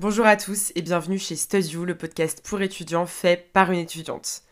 [0.00, 4.44] Bonjour à tous et bienvenue chez StudyU, le podcast pour étudiants fait par une étudiante.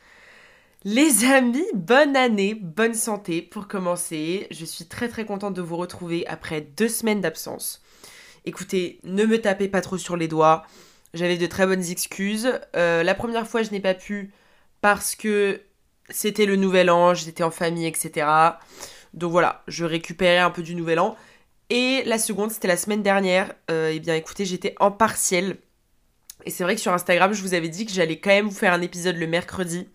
[0.85, 4.47] Les amis, bonne année, bonne santé pour commencer.
[4.51, 7.81] Je suis très très contente de vous retrouver après deux semaines d'absence.
[8.45, 10.67] Écoutez, ne me tapez pas trop sur les doigts.
[11.15, 12.61] J'avais de très bonnes excuses.
[12.77, 14.35] Euh, la première fois, je n'ai pas pu
[14.83, 15.63] parce que
[16.11, 18.27] c'était le nouvel an, j'étais en famille, etc.
[19.15, 21.17] Donc voilà, je récupérais un peu du nouvel an.
[21.71, 23.53] Et la seconde, c'était la semaine dernière.
[23.71, 25.59] Euh, eh bien, écoutez, j'étais en partiel.
[26.45, 28.55] Et c'est vrai que sur Instagram, je vous avais dit que j'allais quand même vous
[28.55, 29.87] faire un épisode le mercredi.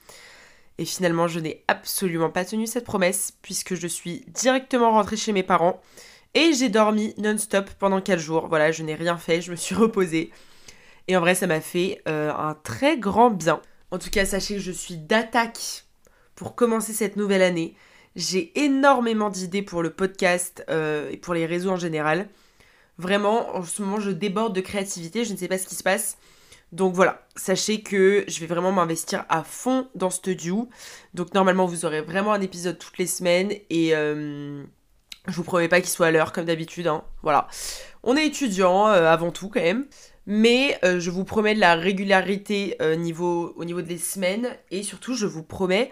[0.77, 5.31] Et finalement, je n'ai absolument pas tenu cette promesse, puisque je suis directement rentrée chez
[5.31, 5.81] mes parents.
[6.35, 8.47] Et j'ai dormi non-stop pendant 4 jours.
[8.47, 10.31] Voilà, je n'ai rien fait, je me suis reposée.
[11.07, 13.61] Et en vrai, ça m'a fait euh, un très grand bien.
[13.91, 15.85] En tout cas, sachez que je suis d'attaque
[16.35, 17.75] pour commencer cette nouvelle année.
[18.15, 22.27] J'ai énormément d'idées pour le podcast euh, et pour les réseaux en général.
[22.99, 25.83] Vraiment, en ce moment, je déborde de créativité, je ne sais pas ce qui se
[25.83, 26.17] passe.
[26.71, 30.69] Donc voilà, sachez que je vais vraiment m'investir à fond dans Studio.
[31.13, 34.63] Donc normalement, vous aurez vraiment un épisode toutes les semaines et euh,
[35.27, 36.87] je vous promets pas qu'il soit à l'heure comme d'habitude.
[36.87, 37.03] Hein.
[37.23, 37.47] Voilà,
[38.03, 39.85] on est étudiant euh, avant tout quand même.
[40.25, 45.25] Mais je vous promets de la régularité niveau, au niveau des semaines et surtout je
[45.25, 45.91] vous promets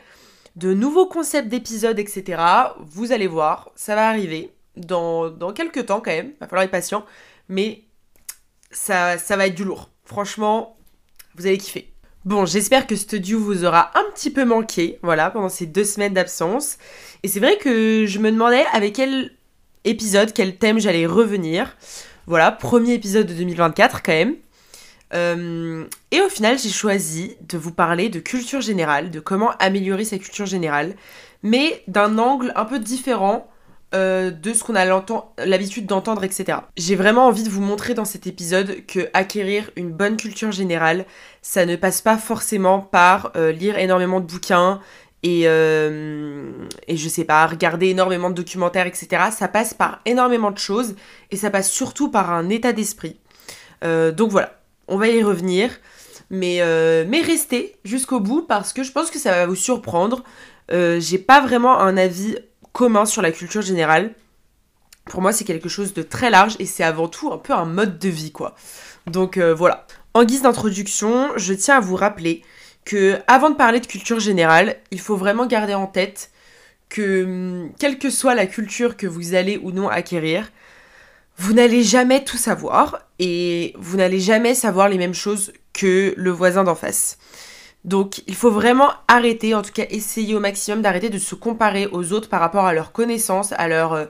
[0.55, 2.41] de nouveaux concepts d'épisodes, etc.
[2.79, 6.33] Vous allez voir, ça va arriver dans, dans quelques temps quand même.
[6.39, 7.05] Va falloir être patient.
[7.49, 7.83] Mais
[8.71, 9.89] ça, ça va être du lourd.
[10.05, 10.77] Franchement,
[11.35, 11.91] vous allez kiffer.
[12.23, 16.13] Bon, j'espère que Studio vous aura un petit peu manqué, voilà, pendant ces deux semaines
[16.13, 16.77] d'absence.
[17.23, 19.31] Et c'est vrai que je me demandais avec quel
[19.85, 21.75] épisode, quel thème j'allais revenir.
[22.27, 24.35] Voilà, premier épisode de 2024 quand même.
[25.13, 30.05] Euh, et au final, j'ai choisi de vous parler de culture générale, de comment améliorer
[30.05, 30.95] sa culture générale,
[31.43, 33.47] mais d'un angle un peu différent
[33.93, 34.85] euh, de ce qu'on a
[35.45, 36.59] l'habitude d'entendre, etc.
[36.77, 41.05] J'ai vraiment envie de vous montrer dans cet épisode que acquérir une bonne culture générale,
[41.41, 44.79] ça ne passe pas forcément par euh, lire énormément de bouquins
[45.23, 49.25] et, et je sais pas, regarder énormément de documentaires, etc.
[49.29, 50.95] Ça passe par énormément de choses
[51.29, 53.19] et ça passe surtout par un état d'esprit.
[53.83, 54.60] donc voilà,
[54.91, 55.71] on va y revenir.
[56.29, 60.23] Mais, euh, mais restez jusqu'au bout parce que je pense que ça va vous surprendre.
[60.71, 62.37] Euh, j'ai pas vraiment un avis
[62.71, 64.13] commun sur la culture générale.
[65.05, 67.65] Pour moi, c'est quelque chose de très large et c'est avant tout un peu un
[67.65, 68.55] mode de vie, quoi.
[69.07, 69.85] Donc euh, voilà.
[70.13, 72.43] En guise d'introduction, je tiens à vous rappeler
[72.85, 76.31] que avant de parler de culture générale, il faut vraiment garder en tête
[76.87, 80.49] que hum, quelle que soit la culture que vous allez ou non acquérir,
[81.37, 86.31] vous n'allez jamais tout savoir et vous n'allez jamais savoir les mêmes choses que le
[86.31, 87.17] voisin d'en face.
[87.83, 91.87] Donc il faut vraiment arrêter, en tout cas essayer au maximum d'arrêter de se comparer
[91.87, 94.05] aux autres par rapport à leur connaissance, à leur euh,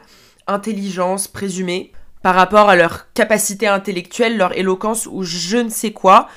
[0.48, 6.28] intelligence présumée, par rapport à leur capacité intellectuelle, leur éloquence ou je ne sais quoi.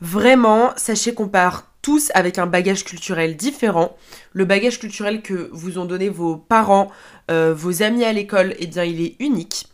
[0.00, 3.96] Vraiment, sachez qu'on part tous avec un bagage culturel différent.
[4.32, 6.90] Le bagage culturel que vous ont donné vos parents,
[7.30, 9.66] euh, vos amis à l'école, eh bien il est unique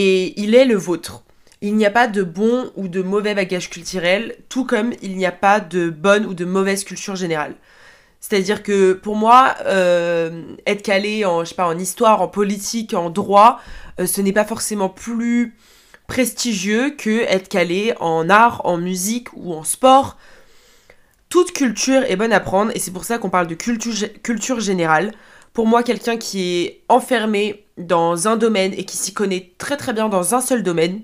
[0.00, 1.24] et il est le vôtre.
[1.60, 5.26] Il n'y a pas de bon ou de mauvais bagage culturel, tout comme il n'y
[5.26, 7.56] a pas de bonne ou de mauvaise culture générale.
[8.20, 12.94] C'est-à-dire que pour moi, euh, être calé en, je sais pas, en histoire, en politique,
[12.94, 13.60] en droit,
[13.98, 15.56] euh, ce n'est pas forcément plus
[16.06, 20.16] prestigieux que être calé en art, en musique ou en sport.
[21.28, 23.92] Toute culture est bonne à prendre et c'est pour ça qu'on parle de culture,
[24.22, 25.10] culture générale.
[25.58, 29.92] Pour moi, quelqu'un qui est enfermé dans un domaine et qui s'y connaît très très
[29.92, 31.02] bien dans un seul domaine,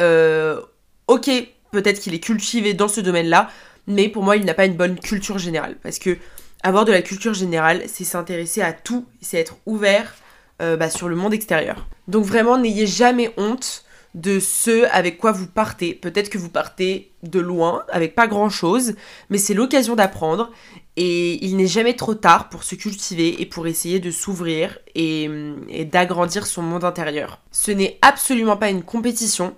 [0.00, 0.62] euh,
[1.06, 1.30] ok,
[1.70, 3.50] peut-être qu'il est cultivé dans ce domaine-là,
[3.86, 5.76] mais pour moi, il n'a pas une bonne culture générale.
[5.82, 6.16] Parce que
[6.62, 10.14] avoir de la culture générale, c'est s'intéresser à tout, c'est être ouvert
[10.62, 11.86] euh, bah, sur le monde extérieur.
[12.06, 13.84] Donc vraiment, n'ayez jamais honte
[14.14, 15.92] de ce avec quoi vous partez.
[15.92, 18.94] Peut-être que vous partez de loin, avec pas grand-chose,
[19.28, 20.50] mais c'est l'occasion d'apprendre.
[21.00, 25.30] Et il n'est jamais trop tard pour se cultiver et pour essayer de s'ouvrir et,
[25.84, 27.40] d'agrandir son monde intérieur.
[27.52, 29.54] Ce n'est absolument pas une compétition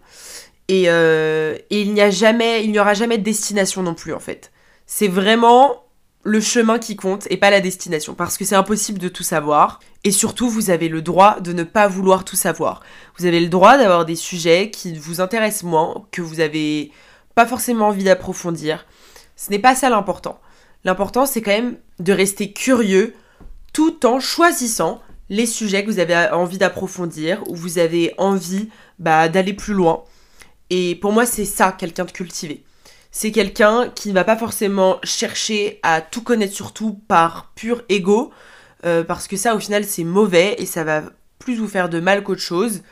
[0.69, 4.21] et, euh, il n'y a jamais, il n'y aura jamais de destination non plus en
[4.21, 4.53] fait.
[4.85, 5.85] C'est vraiment
[6.25, 9.81] le chemin qui compte et pas la destination parce que c'est impossible de tout savoir
[10.05, 12.83] et surtout vous avez le droit de ne pas vouloir tout savoir.
[13.17, 16.93] Vous avez le droit d'avoir des sujets qui vous intéressent moins, que vous avez
[17.35, 18.85] pas forcément envie d'approfondir.
[19.37, 20.39] Ce n'est pas ça l'important.
[20.85, 23.15] L'important, c'est quand même de rester curieux
[23.73, 28.69] tout en choisissant les sujets que vous avez envie d'approfondir ou vous avez envie
[28.99, 30.05] bah, d'aller plus loin.
[30.71, 32.65] Et pour moi, c'est ça, quelqu'un de cultivé.
[33.13, 37.83] C'est quelqu'un qui ne va pas forcément chercher à tout connaître sur tout par pur
[37.89, 38.33] ego,
[38.85, 41.03] euh, parce que ça, au final, c'est mauvais et ça va
[41.39, 42.83] plus vous faire de mal qu'autre chose.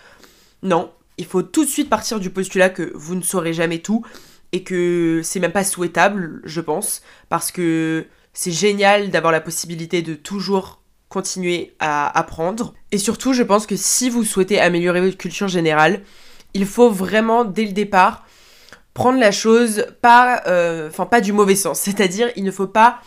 [0.62, 4.05] Non, il faut tout de suite partir du postulat que vous ne saurez jamais tout
[4.52, 10.02] et que c'est même pas souhaitable, je pense, parce que c'est génial d'avoir la possibilité
[10.02, 12.74] de toujours continuer à apprendre.
[12.92, 16.02] Et surtout, je pense que si vous souhaitez améliorer votre culture générale,
[16.54, 18.26] il faut vraiment, dès le départ,
[18.94, 21.80] prendre la chose pas, euh, pas du mauvais sens.
[21.84, 23.00] C'est-à-dire, il ne faut pas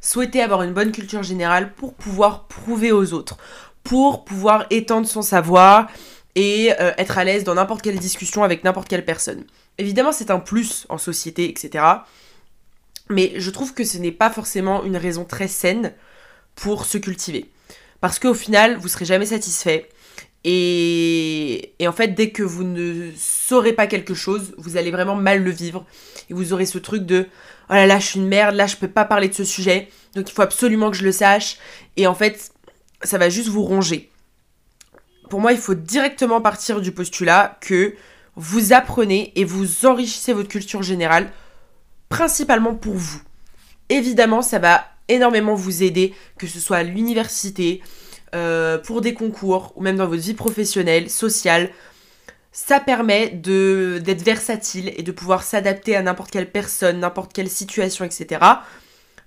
[0.00, 3.36] souhaiter avoir une bonne culture générale pour pouvoir prouver aux autres,
[3.82, 5.88] pour pouvoir étendre son savoir
[6.34, 9.44] et euh, être à l'aise dans n'importe quelle discussion avec n'importe quelle personne.
[9.78, 11.84] Évidemment, c'est un plus en société, etc.
[13.10, 15.94] Mais je trouve que ce n'est pas forcément une raison très saine
[16.54, 17.50] pour se cultiver.
[18.00, 19.88] Parce qu'au final, vous serez jamais satisfait.
[20.44, 25.16] Et, et, en fait, dès que vous ne saurez pas quelque chose, vous allez vraiment
[25.16, 25.84] mal le vivre.
[26.30, 27.26] Et vous aurez ce truc de
[27.70, 29.88] oh là là, je suis une merde, là je peux pas parler de ce sujet,
[30.14, 31.58] donc il faut absolument que je le sache.
[31.96, 32.52] Et en fait,
[33.02, 34.10] ça va juste vous ronger.
[35.30, 37.94] Pour moi, il faut directement partir du postulat que
[38.38, 41.30] vous apprenez et vous enrichissez votre culture générale,
[42.08, 43.20] principalement pour vous.
[43.88, 47.82] Évidemment, ça va énormément vous aider, que ce soit à l'université,
[48.36, 51.70] euh, pour des concours, ou même dans votre vie professionnelle, sociale.
[52.52, 58.04] Ça permet d'être versatile et de pouvoir s'adapter à n'importe quelle personne, n'importe quelle situation,
[58.04, 58.40] etc.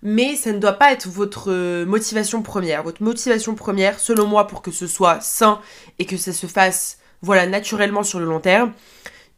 [0.03, 2.83] Mais ça ne doit pas être votre motivation première.
[2.83, 5.59] Votre motivation première, selon moi, pour que ce soit sain
[5.99, 8.73] et que ça se fasse voilà, naturellement sur le long terme,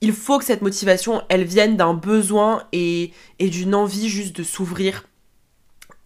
[0.02, 5.06] il faut que cette motivation, elle vienne d'un besoin et, d'une envie juste de s'ouvrir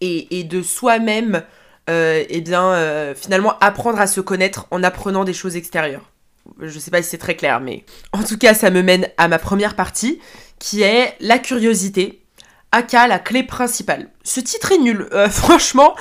[0.00, 1.42] et, de soi-même,
[1.90, 6.12] euh, eh bien, euh, finalement, apprendre à se connaître en apprenant des choses extérieures.
[6.60, 9.26] Je sais pas si c'est très clair, mais en tout cas, ça me mène à
[9.26, 10.20] ma première partie,
[10.60, 12.22] qui est la curiosité,
[12.70, 14.10] aka la clé principale.
[14.22, 15.94] Ce titre est nul, euh, franchement.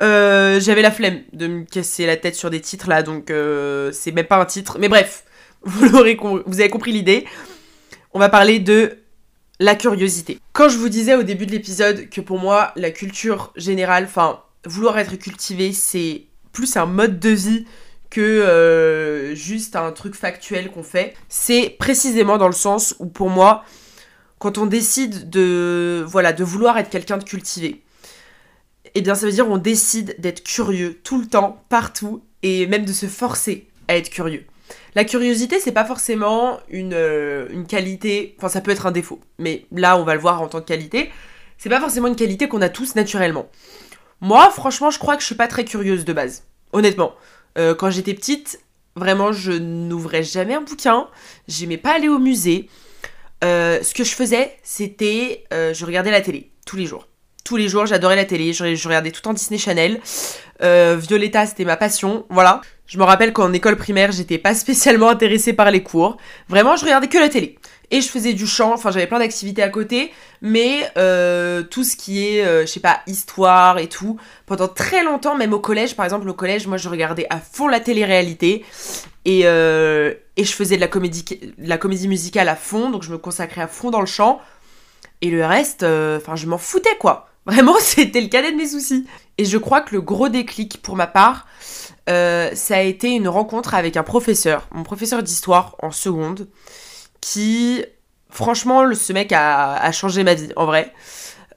[0.00, 3.92] Euh, j'avais la flemme de me casser la tête sur des titres là, donc euh,
[3.92, 4.78] c'est même pas un titre.
[4.78, 5.24] Mais bref,
[5.62, 7.24] vous, vous avez compris l'idée.
[8.12, 8.98] On va parler de
[9.60, 10.38] la curiosité.
[10.52, 14.40] Quand je vous disais au début de l'épisode que pour moi, la culture générale, enfin,
[14.64, 17.66] vouloir être cultivé, c'est plus un mode de vie
[18.10, 21.14] que juste un truc factuel qu'on fait.
[21.28, 23.64] C'est précisément dans le sens où pour moi,
[24.38, 27.83] quand on décide de, voilà, de vouloir être quelqu'un de cultivé,
[28.94, 32.84] eh bien ça veut dire on décide d'être curieux tout le temps, partout, et même
[32.84, 34.44] de se forcer à être curieux.
[34.94, 39.20] La curiosité, c'est pas forcément une, euh, une qualité, enfin ça peut être un défaut,
[39.38, 41.10] mais là on va le voir en tant que qualité,
[41.58, 43.48] c'est pas forcément une qualité qu'on a tous naturellement.
[44.20, 47.14] Moi, franchement, je crois que je suis pas très curieuse de base, honnêtement.
[47.58, 48.60] Euh, quand j'étais petite,
[48.96, 51.08] vraiment, je n'ouvrais jamais un bouquin,
[51.48, 52.68] j'aimais pas aller au musée.
[53.42, 57.06] Euh, ce que je faisais, c'était, je regardais la télé tous les jours
[57.44, 60.00] tous les jours, j'adorais la télé, je, regardais tout en Disney Channel.
[60.62, 62.62] Euh, Violetta, c'était ma passion, voilà.
[62.86, 66.16] Je me rappelle qu'en école primaire, j'étais pas spécialement intéressée par les cours.
[66.48, 67.58] Vraiment, je regardais que la télé.
[67.90, 70.10] Et je faisais du chant, enfin j'avais plein d'activités à côté,
[70.40, 75.04] mais euh, tout ce qui est, euh, je sais pas, histoire et tout, pendant très
[75.04, 78.64] longtemps, même au collège, par exemple, au collège, moi je regardais à fond la télé-réalité
[79.26, 79.44] et, et
[80.44, 83.60] je faisais de la, comédie, de la comédie musicale à fond, donc je me consacrais
[83.60, 84.40] à fond dans le chant.
[85.20, 87.28] Et le reste, enfin je m'en foutais quoi.
[87.46, 89.06] Vraiment, c'était le cadet de mes soucis.
[89.38, 91.46] Et je crois que le gros déclic pour ma part,
[92.08, 96.48] euh, ça a été une rencontre avec un professeur, mon professeur d'histoire en seconde,
[97.20, 97.84] qui,
[98.30, 100.92] franchement, ce mec a, changé ma vie, en vrai.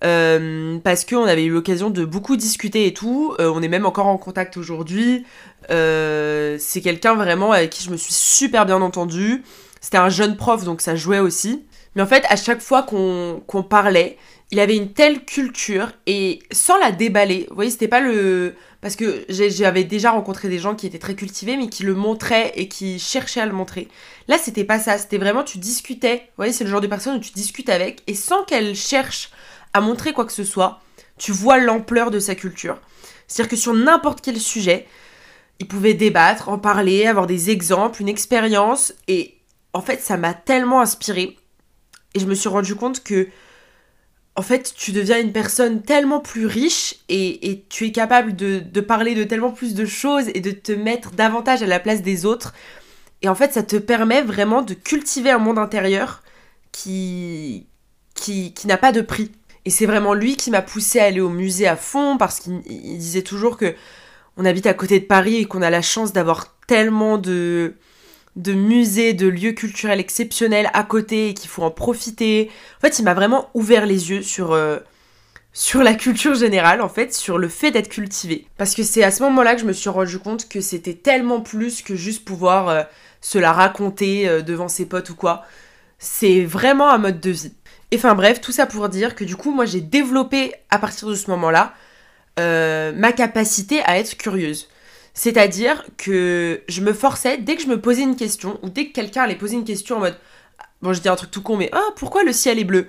[0.03, 3.33] Euh, parce qu'on avait eu l'occasion de beaucoup discuter et tout.
[3.39, 5.25] Euh, on est même encore en contact aujourd'hui.
[5.69, 9.43] c'est quelqu'un vraiment avec qui je me suis super bien entendue.
[9.81, 11.65] C'était un jeune prof, donc ça jouait aussi.
[11.95, 14.17] Mais en fait, à chaque fois qu'on parlait,
[14.51, 18.55] il avait une telle culture et sans la déballer, vous voyez, c'était pas le.
[18.79, 22.53] Parce que j'avais déjà rencontré des gens qui étaient très cultivés, mais qui le montraient
[22.55, 23.87] et qui cherchaient à le montrer.
[24.27, 26.17] Là, c'était pas ça, c'était vraiment tu discutais.
[26.17, 29.31] Vous voyez, c'est le genre de personne où tu discutes avec et sans qu'elle cherche
[29.73, 30.79] à montrer quoi que ce soit,
[31.17, 32.79] tu vois l'ampleur de sa culture.
[33.27, 34.87] C'est-à-dire que sur n'importe quel sujet,
[35.59, 39.37] il pouvait débattre, en parler, avoir des exemples, une expérience et
[39.73, 41.35] en fait, ça m'a tellement inspiré
[42.13, 43.27] et je me suis rendu compte que
[44.37, 49.15] en fait, tu deviens une personne tellement plus riche et, tu es capable de, parler
[49.15, 52.53] de tellement plus de choses et de te mettre davantage à la place des autres.
[53.23, 56.21] Et en fait, ça te permet vraiment de cultiver un monde intérieur
[56.71, 57.65] qui,
[58.13, 59.31] qui, n'a pas de prix.
[59.65, 62.61] Et c'est vraiment lui qui m'a poussé à aller au musée à fond parce qu'il
[62.61, 63.73] disait toujours que
[64.37, 67.73] on habite à côté de Paris et qu'on a la chance d'avoir tellement de,
[68.37, 72.49] de musées, de lieux culturels exceptionnels à côté et qu'il faut en profiter.
[72.77, 74.77] En fait, il m'a vraiment ouvert les yeux sur, euh,
[75.53, 78.47] sur la culture générale, en fait, sur le fait d'être cultivé.
[78.57, 81.41] Parce que c'est à ce moment-là que je me suis rendu compte que c'était tellement
[81.41, 82.83] plus que juste pouvoir euh,
[83.21, 85.43] se la raconter euh, devant ses potes ou quoi.
[85.97, 87.53] C'est vraiment un mode de vie.
[87.89, 91.07] Et enfin bref, tout ça pour dire que du coup, moi j'ai développé à partir
[91.07, 91.73] de ce moment-là
[92.37, 94.69] ma capacité à être curieuse.
[95.17, 98.93] C'est-à-dire que je me forçais, dès que je me posais une question, ou dès que
[98.93, 100.17] quelqu'un allait poser une question en mode,
[100.83, 102.85] bon je dis un truc tout con, mais ah, pourquoi le ciel est bleu?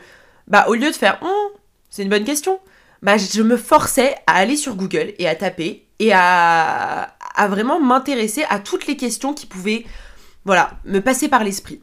[0.47, 1.53] Bah au lieu de faire, oh,
[1.89, 2.61] c'est une bonne question,
[3.01, 7.81] bah je me forçais à aller sur Google et à taper et à, à vraiment
[7.81, 9.87] m'intéresser à toutes les questions qui pouvaient,
[10.45, 11.81] voilà, me passer par l'esprit.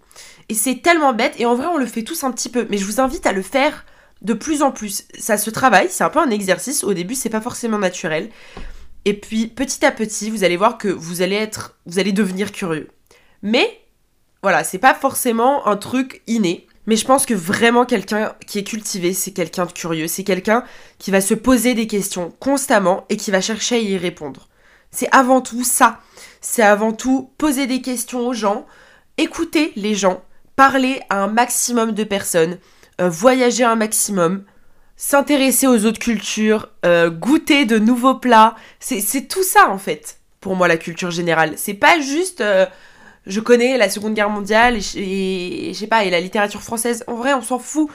[0.50, 2.78] Et c'est tellement bête, et en vrai on le fait tous un petit peu, mais
[2.78, 3.84] je vous invite à le faire
[4.22, 5.06] de plus en plus.
[5.18, 8.30] Ça se travaille, c'est un peu un exercice, au début c'est pas forcément naturel.
[9.06, 12.52] Et puis petit à petit, vous allez voir que vous allez être vous allez devenir
[12.52, 12.90] curieux.
[13.42, 13.80] Mais
[14.42, 16.68] voilà, c'est pas forcément un truc inné.
[16.88, 20.64] Mais je pense que vraiment quelqu'un qui est cultivé, c'est quelqu'un de curieux, c'est quelqu'un
[21.00, 24.50] qui va se poser des questions constamment et qui va chercher à y répondre.
[24.92, 26.00] C'est avant tout ça.
[26.42, 28.68] C'est avant tout poser des questions aux gens,
[29.18, 30.24] écouter les gens,
[30.56, 32.60] parler à un maximum de personnes,
[33.02, 34.46] euh, voyager un maximum,
[34.98, 38.56] s'intéresser aux autres cultures, euh, goûter de nouveaux plats.
[38.80, 41.54] C'est tout ça en fait, pour moi, la culture générale.
[41.58, 42.66] C'est pas juste euh,
[43.26, 47.04] je connais la Seconde Guerre mondiale et, je sais pas, et la littérature française.
[47.08, 47.90] En vrai, on s'en fout.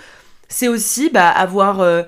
[0.49, 2.05] C'est aussi bah, avoir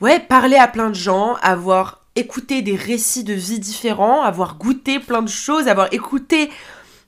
[0.00, 4.98] ouais, parlé à plein de gens, avoir écouté des récits de vie différents, avoir goûté
[4.98, 6.50] plein de choses, avoir écouté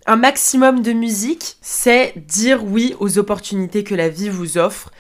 [0.07, 4.91] un maximum de musique, c'est dire oui aux opportunités que la vie vous offre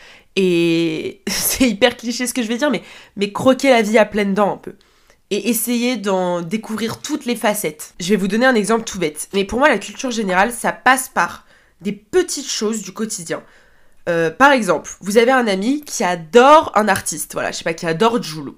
[0.41, 2.71] et c'est hyper cliché ce que je vais dire,
[3.17, 4.75] mais, croquer la vie à pleines dents un peu.
[5.31, 7.93] Et essayer d'en découvrir toutes les facettes.
[8.01, 9.29] Je vais vous donner un exemple tout bête.
[9.35, 11.45] Mais pour moi, la culture générale, ça passe par
[11.83, 13.43] des petites choses du quotidien.
[14.09, 17.75] Euh, par exemple, vous avez un ami qui adore un artiste, voilà, je sais pas,
[17.75, 18.55] qui adore Joule.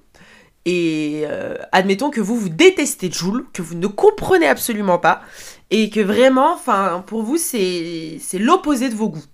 [0.65, 5.23] Et euh, admettons que vous, vous détestez Joule, que vous ne comprenez absolument pas,
[5.71, 9.25] et que vraiment, enfin, pour vous, c'est l'opposé de vos goûts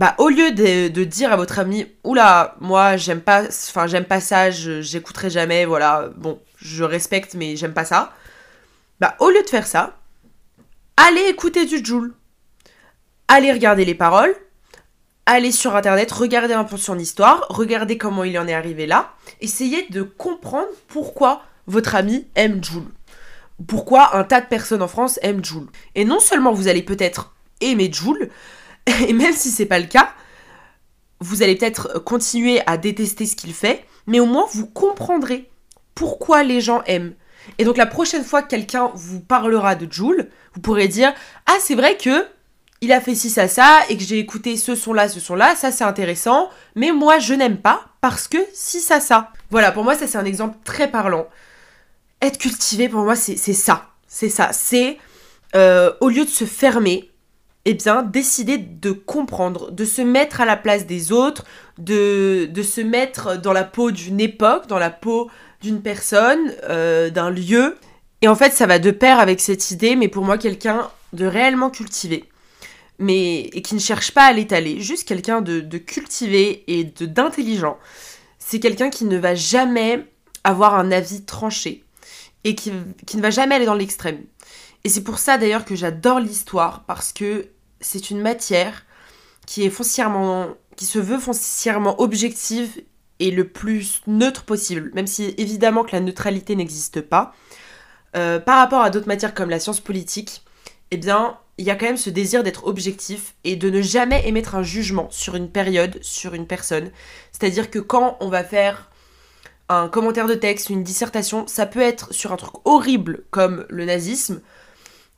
[0.00, 4.22] bah, au lieu de, dire à votre ami, oula, moi j'aime pas, enfin j'aime pas
[4.22, 8.14] ça, j'écouterai jamais, voilà, bon, je respecte mais j'aime pas ça.
[8.98, 9.98] Bah, au lieu de faire ça,
[10.96, 12.14] allez écouter du Joule.
[13.28, 14.34] Allez regarder les paroles,
[15.26, 19.12] allez sur internet, regardez un peu son histoire, regardez comment il en est arrivé là,
[19.42, 22.88] essayez de comprendre pourquoi votre ami aime Joule.
[23.68, 25.68] Pourquoi un tas de personnes en France aiment Joule.
[25.94, 28.30] Et non seulement vous allez peut-être aimer Joule,
[29.08, 30.12] Et même si c'est pas le cas,
[31.20, 35.50] vous allez peut-être continuer à détester ce qu'il fait, mais au moins vous comprendrez
[35.94, 37.14] pourquoi les gens aiment.
[37.58, 41.12] Et donc la prochaine fois que quelqu'un vous parlera de Joule, vous pourrez dire
[41.46, 42.26] Ah, c'est vrai que
[42.82, 45.70] il a fait ci, ça, ça, et que j'ai écouté ce son-là, ce son-là, ça
[45.70, 49.32] c'est intéressant, mais moi je n'aime pas parce que si, ça, ça.
[49.50, 51.26] Voilà, pour moi ça c'est un exemple très parlant.
[52.22, 53.86] Être cultivé, pour moi c'est ça.
[54.06, 54.52] C'est ça.
[54.52, 54.98] C'est
[55.54, 57.09] euh, au lieu de se fermer,
[57.64, 61.44] eh bien, décider de comprendre, de se mettre à la place des autres,
[61.78, 67.10] de, de se mettre dans la peau d'une époque, dans la peau d'une personne, euh,
[67.10, 67.76] d'un lieu.
[68.22, 71.26] Et en fait, ça va de pair avec cette idée, mais pour moi, quelqu'un de
[71.26, 72.24] réellement cultivé,
[72.98, 77.06] mais et qui ne cherche pas à l'étaler, juste quelqu'un de, de, cultivé et de
[77.06, 77.78] d'intelligent.
[78.38, 80.04] C'est quelqu'un qui ne va jamais
[80.44, 81.84] avoir un avis tranché
[82.44, 82.72] et qui,
[83.06, 84.20] qui ne va jamais aller dans l'extrême.
[84.84, 87.48] Et c'est pour ça d'ailleurs que j'adore l'histoire, parce que
[87.80, 88.84] c'est une matière
[89.46, 92.82] qui est foncièrement, qui se veut foncièrement objective
[93.18, 97.34] et le plus neutre possible, même si évidemment que la neutralité n'existe pas.
[98.16, 100.42] Euh, par rapport à d'autres matières comme la science politique,
[100.90, 104.26] eh bien, il y a quand même ce désir d'être objectif et de ne jamais
[104.26, 106.90] émettre un jugement sur une période, sur une personne.
[107.32, 108.90] C'est-à-dire que quand on va faire
[109.68, 113.84] un commentaire de texte, une dissertation, ça peut être sur un truc horrible comme le
[113.84, 114.40] nazisme,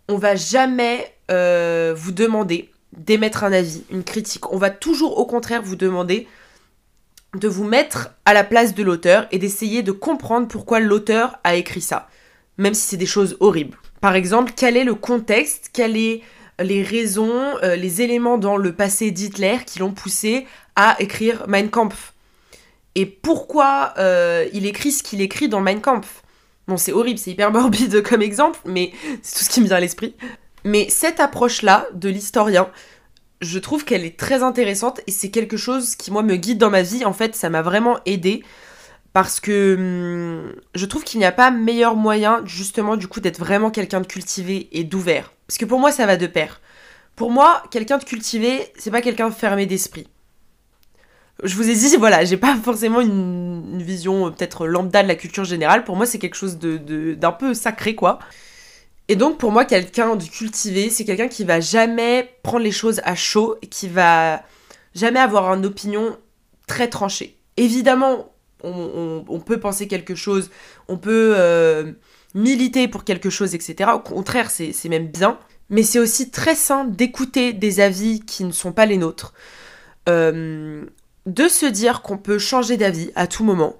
[0.08, 4.52] on va jamais euh, vous demander d'émettre un avis, une critique.
[4.52, 6.28] On va toujours au contraire vous demander
[7.34, 11.54] de vous mettre à la place de l'auteur et d'essayer de comprendre pourquoi l'auteur a
[11.54, 12.08] écrit ça,
[12.58, 13.78] même si c'est des choses horribles.
[14.00, 16.20] Par exemple, quel est le contexte, quelles sont
[16.60, 21.70] les raisons, euh, les éléments dans le passé d'Hitler qui l'ont poussé à écrire Mein
[21.70, 22.12] Kampf?
[22.94, 26.22] Et pourquoi euh, il écrit ce qu'il écrit dans Mein Kampf?
[26.68, 28.92] Bon, c'est horrible, c'est hyper morbide comme exemple, mais
[29.22, 30.14] c'est tout ce qui me vient à l'esprit.
[30.64, 32.70] Mais cette approche-là de l'historien,
[33.40, 36.70] je trouve qu'elle est très intéressante et c'est quelque chose qui, moi, me guide dans
[36.70, 37.04] ma vie.
[37.04, 38.44] En fait, ça m'a vraiment aidé
[39.12, 43.38] parce que hum, je trouve qu'il n'y a pas meilleur moyen, justement, du coup, d'être
[43.38, 45.32] vraiment quelqu'un de cultivé et d'ouvert.
[45.48, 46.60] Parce que pour moi, ça va de pair.
[47.16, 50.06] Pour moi, quelqu'un de cultivé, c'est pas quelqu'un fermé d'esprit
[51.42, 55.14] je vous ai dit, voilà, j'ai pas forcément une, vision euh, peut-être lambda de la
[55.14, 55.84] culture générale.
[55.84, 58.18] Pour moi, c'est quelque chose de, d'un peu sacré, quoi.
[59.08, 63.00] Et donc pour moi, quelqu'un de cultivé, c'est quelqu'un qui va jamais prendre les choses
[63.04, 64.42] à chaud, qui va
[64.94, 66.16] jamais avoir une opinion
[66.66, 67.36] très tranchée.
[67.56, 70.50] Évidemment, on, peut penser quelque chose,
[70.88, 71.92] on peut euh,
[72.34, 73.90] militer pour quelque chose, etc.
[73.94, 75.38] Au contraire, c'est même bien.
[75.68, 79.32] Mais c'est aussi très sain d'écouter des avis qui ne sont pas les nôtres.
[80.08, 80.84] Euh,
[81.26, 83.76] de se dire qu'on peut changer d'avis à tout moment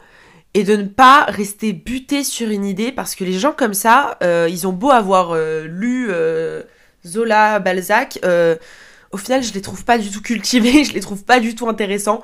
[0.55, 4.19] et de ne pas rester buté sur une idée parce que les gens comme ça,
[4.23, 5.35] euh, ils ont beau avoir
[5.65, 6.11] lu
[7.07, 8.19] Zola, Balzac,
[9.13, 11.69] au final je les trouve pas du tout cultivés, je les trouve pas du tout
[11.69, 12.23] intéressants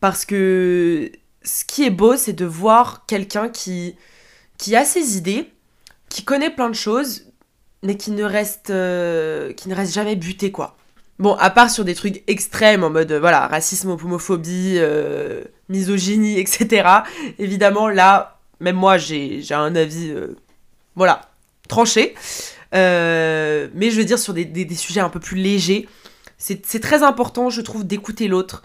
[0.00, 3.96] parce que ce qui est beau, c'est de voir quelqu'un qui,
[4.74, 5.50] a ses idées,
[6.08, 7.26] qui connaît plein de choses,
[7.82, 10.76] mais qui ne reste, euh, qui ne reste jamais buté, quoi.
[11.20, 16.88] Bon, à part sur des trucs extrêmes en mode, voilà, racisme, homophobie, euh, misogynie, etc.
[17.38, 20.36] Évidemment, là, même moi, j'ai un avis, euh,
[20.96, 21.30] voilà,
[21.68, 22.14] tranché.
[22.72, 25.88] mais je veux dire, sur des, sujets un peu plus légers,
[26.38, 28.62] c'est très important, je trouve, d'écouter l'autre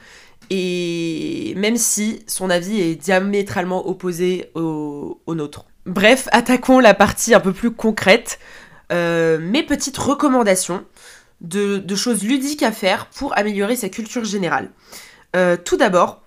[0.50, 5.66] et même si son avis est diamétralement opposé au, nôtre.
[5.86, 8.40] Bref, attaquons la partie un peu plus concrète.
[8.92, 10.86] Euh, mes petites recommandations
[11.46, 14.70] de, choses ludiques à faire pour améliorer sa culture générale.
[15.36, 16.22] Euh, tout d'abord,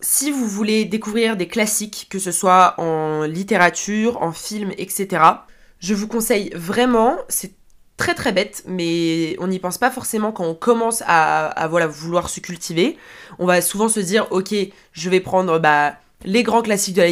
[0.00, 5.22] si vous voulez découvrir des classiques, que ce soit en littérature, en film, etc.,
[5.78, 7.52] je vous conseille vraiment, c'est
[7.96, 12.40] très très bête, mais on n'y pense pas forcément quand on commence à, vouloir se
[12.40, 12.96] cultiver.
[13.38, 14.54] On va souvent se dire, ok,
[14.92, 15.94] je vais prendre bah,
[16.24, 17.02] les grands classiques de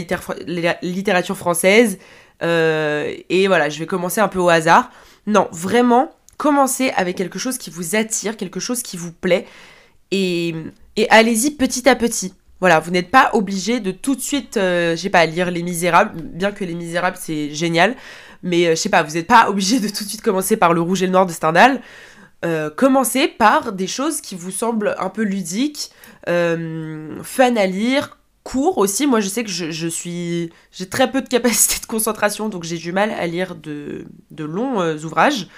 [0.47, 1.99] la, littérature française,
[2.43, 4.91] euh, et voilà, je vais commencer un peu au hasard.
[5.27, 9.45] Non, vraiment, commencez avec quelque chose qui vous attire, quelque chose qui vous plaît,
[10.11, 10.55] et,
[11.11, 12.33] allez-y petit à petit.
[12.61, 15.63] Voilà, vous n'êtes pas obligé de tout de suite, euh, je sais pas, lire Les
[15.63, 17.95] Misérables, bien que Les Misérables c'est génial,
[18.43, 20.73] mais euh, je sais pas, vous n'êtes pas obligé de tout de suite commencer par
[20.73, 21.81] Le Rouge et le Noir de Stendhal.
[22.45, 25.91] Euh, commencez par des choses qui vous semblent un peu ludiques,
[26.27, 29.07] fun à lire, court aussi.
[29.07, 32.79] Moi, je sais que je, suis, j'ai très peu de capacité de concentration, donc j'ai
[32.79, 35.49] du mal à lire de, de longs ouvrages.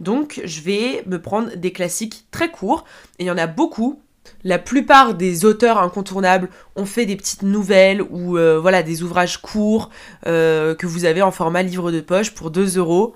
[0.00, 2.84] Donc, je vais me prendre des classiques très courts,
[3.18, 4.00] et il y en a beaucoup
[4.42, 9.38] la plupart des auteurs incontournables ont fait des petites nouvelles ou euh, voilà des ouvrages
[9.38, 9.90] courts
[10.26, 13.14] euh, que vous avez en format livre de poche pour 2 euros.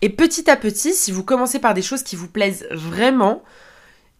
[0.00, 3.42] Et petit à petit, si vous commencez par des choses qui vous plaisent vraiment,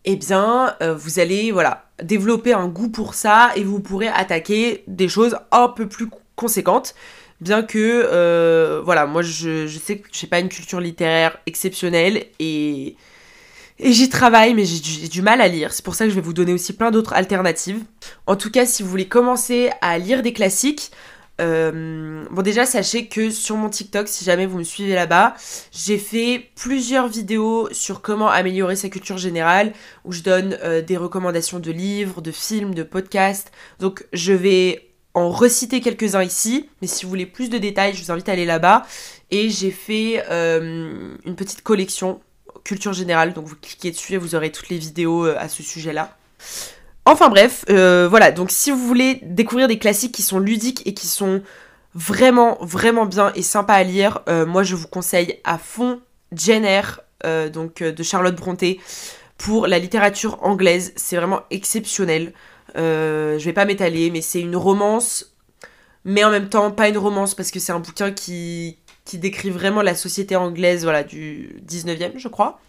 [0.04, 4.84] eh bien, euh, vous allez voilà développer un goût pour ça et vous pourrez attaquer
[4.86, 6.94] des choses un peu plus conséquentes.
[7.40, 12.96] Bien que, voilà, moi je, sais que j'ai pas une culture littéraire exceptionnelle et
[13.80, 15.72] et j'y travaille, mais j'ai du, mal à lire.
[15.72, 17.80] C'est pour ça que je vais vous donner aussi plein d'autres alternatives.
[18.26, 20.90] En tout cas, si vous voulez commencer à lire des classiques,
[21.40, 25.34] euh, bon déjà sachez que sur mon TikTok, si jamais vous me suivez là-bas,
[25.70, 29.72] j'ai fait plusieurs vidéos sur comment améliorer sa culture générale,
[30.04, 33.52] où je donne euh, des recommandations de livres, de films, de podcasts.
[33.78, 34.87] Donc je vais
[35.30, 38.44] reciter quelques-uns ici, mais si vous voulez plus de détails, je vous invite à aller
[38.44, 38.86] là-bas.
[39.30, 42.20] Et j'ai fait euh, une petite collection
[42.68, 43.32] culture générale.
[43.32, 46.16] Donc vous cliquez dessus et vous aurez toutes les vidéos euh, à ce sujet-là.
[47.06, 50.92] Enfin bref, euh, voilà, donc si vous voulez découvrir des classiques qui sont ludiques et
[50.92, 51.42] qui sont
[51.94, 56.00] vraiment, vraiment bien et sympas à lire, euh, moi je vous conseille à fond
[56.32, 57.00] Jane Eyre,
[57.52, 58.78] donc de Charlotte Brontë,
[59.38, 60.92] pour la littérature anglaise.
[60.96, 62.34] C'est vraiment exceptionnel.
[62.76, 65.34] Je vais pas m'étaler, mais c'est une romance,
[66.04, 69.50] mais en même temps pas une romance parce que c'est un bouquin qui, qui décrit
[69.50, 72.60] vraiment la société anglaise voilà, du 19e, je crois.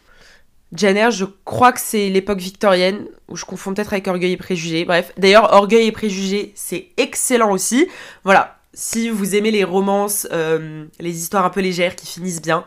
[0.71, 4.85] Jane je crois que c'est l'époque victorienne, où je confonds peut-être avec Orgueil et Préjugés.
[4.85, 7.87] Bref, d'ailleurs, Orgueil et Préjugés, c'est excellent aussi.
[8.23, 12.65] Voilà, si vous aimez les romances, euh, les histoires un peu légères qui finissent bien,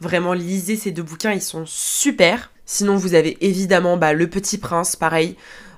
[0.00, 2.50] vraiment lisez ces deux bouquins, ils sont super.
[2.66, 5.36] Sinon, vous avez évidemment bah, Le Petit Prince, pareil.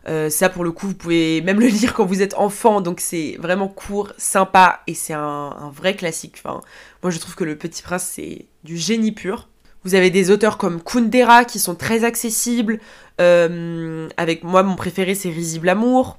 [0.09, 3.01] Euh, ça, pour le coup, vous pouvez même le lire quand vous êtes enfant, donc
[3.01, 6.41] c'est vraiment court, sympa, et c'est un, vrai classique.
[6.45, 6.61] Enfin,
[7.03, 9.49] moi, je trouve que Le Petit Prince, c'est du génie pur.
[9.85, 12.81] Vous avez des auteurs comme Kundera qui sont très accessibles.
[13.21, 16.17] Euh, avec moi, mon préféré, c'est Risible Amour.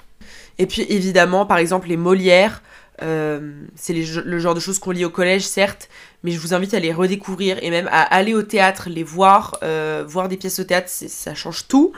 [0.57, 2.61] Et puis, évidemment, par exemple, les Molières.
[3.03, 5.87] Euh, c'est le genre de choses qu'on lit au collège, certes,
[6.23, 9.59] mais je vous invite à les redécouvrir et même à aller au théâtre, les voir,
[10.07, 11.93] voir des pièces au théâtre, ça change tout.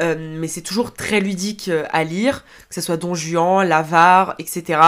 [0.00, 4.34] Euh, mais c'est toujours très ludique euh, à lire, que ce soit Don Juan, L'Avare,
[4.38, 4.80] etc.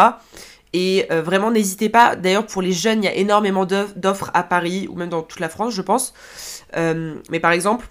[0.73, 2.17] Et euh, vraiment, n'hésitez pas.
[2.17, 5.41] D'ailleurs, pour les jeunes, il y a énormément d'offres à Paris, ou même dans toute
[5.41, 6.15] la France, je pense.
[6.75, 7.87] mais par exemple,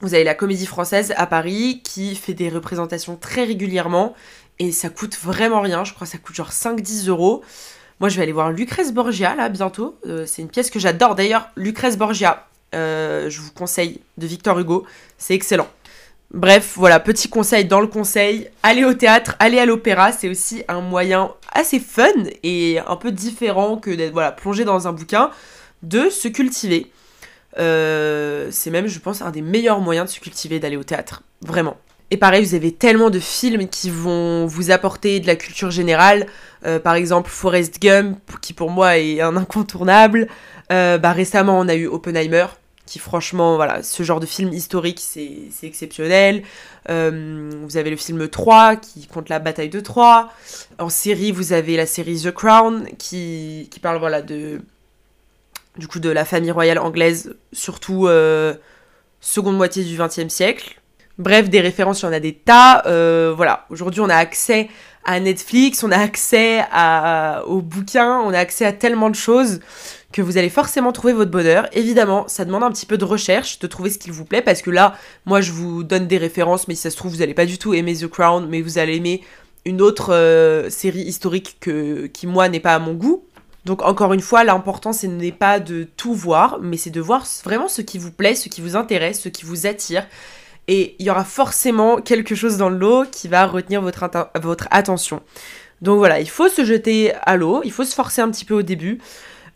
[0.00, 4.14] vous avez la Comédie Française à Paris qui fait des représentations très régulièrement.
[4.60, 5.84] Et ça coûte vraiment rien.
[5.84, 7.44] Je crois que ça coûte genre 5-10 euros.
[8.00, 9.98] Moi, je vais aller voir Lucrèce Borgia, là, bientôt.
[10.26, 11.14] C'est une pièce que j'adore.
[11.14, 14.84] D'ailleurs, Lucrèce Borgia, je vous conseille, de Victor Hugo.
[15.18, 15.68] C'est excellent.
[16.32, 18.50] Bref, voilà, petit conseil dans le conseil.
[18.62, 22.04] Allez au théâtre, allez à l'opéra, c'est aussi un moyen assez fun
[22.42, 25.30] et un peu différent que d'être voilà, plongé dans un bouquin,
[25.82, 26.90] de se cultiver.
[27.58, 31.22] Euh, c'est même, je pense, un des meilleurs moyens de se cultiver d'aller au théâtre.
[31.40, 31.78] Vraiment.
[32.10, 36.26] Et pareil, vous avez tellement de films qui vont vous apporter de la culture générale.
[36.66, 40.28] Euh, par exemple, Forrest Gump, qui pour moi est un incontournable.
[40.72, 42.46] Euh, bah, récemment, on a eu Oppenheimer,
[42.96, 46.42] franchement, voilà, ce genre de film historique, c'est exceptionnel.
[46.88, 50.30] Euh, vous avez le film 3, qui compte la bataille de Troie.
[50.78, 54.62] En série, vous avez la série The Crown, qui, parle, voilà, de...
[55.76, 58.08] Du coup, de la famille royale anglaise, surtout
[59.20, 60.78] seconde moitié du XXe siècle.
[61.18, 62.84] Bref, des références, il y en a des tas.
[62.86, 64.68] Euh, voilà, aujourd'hui on a accès
[65.08, 69.60] à Netflix, on a accès à, aux bouquins, on a accès à tellement de choses
[70.12, 71.66] que vous allez forcément trouver votre bonheur.
[71.72, 74.60] Évidemment, ça demande un petit peu de recherche, de trouver ce qu'il vous plaît, parce
[74.60, 74.94] que là,
[75.24, 77.56] moi je vous donne des références, mais si ça se trouve, vous n'allez pas du
[77.56, 79.24] tout aimer The Crown, mais vous allez aimer
[79.64, 83.24] une autre euh, série historique que, qui, moi, n'est pas à mon goût.
[83.64, 87.26] Donc encore une fois, l'important ce n'est pas de tout voir, mais c'est de voir
[87.44, 90.06] vraiment ce qui vous plaît, ce qui vous intéresse, ce qui vous attire,
[90.68, 95.22] et il y aura forcément quelque chose dans l'eau qui va retenir votre, attention.
[95.80, 98.54] Donc voilà, il faut se jeter à l'eau, il faut se forcer un petit peu
[98.54, 98.98] au début.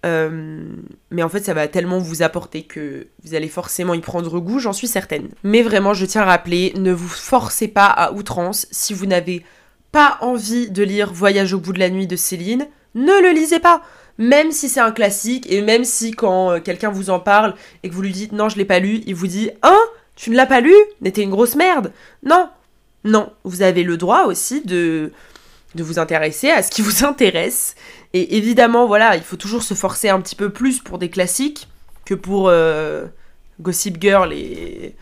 [0.05, 0.65] Euh,
[1.11, 4.59] mais en fait, ça va tellement vous apporter que vous allez forcément y prendre goût,
[4.59, 5.29] j'en suis certaine.
[5.45, 8.67] Mais vraiment, je tiens à rappeler, ne vous forcez pas à outrance.
[8.71, 9.45] Si vous n'avez
[9.93, 13.61] pas envie de lire Voyage au bout de la nuit de Céline, ne le lisez
[13.61, 13.83] pas.
[14.19, 17.89] Même si c'est un classique, et même si quand euh, quelqu'un vous en parle et
[17.89, 19.79] que vous lui dites non, je l'ai pas lu, il vous dit Hein?
[20.17, 20.75] Tu ne l'as pas lu?
[21.01, 22.49] N'était une grosse merde Non
[23.05, 25.13] Non, vous avez le droit aussi de,
[25.75, 27.75] de vous intéresser à ce qui vous intéresse.
[28.13, 31.69] Et évidemment, voilà, il faut toujours se forcer un petit peu plus pour des classiques
[32.05, 33.07] que pour euh,
[33.61, 34.97] Gossip Girl et,